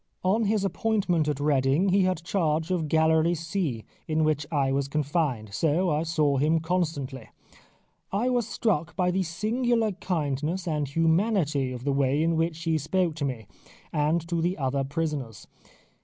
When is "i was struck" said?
8.11-8.95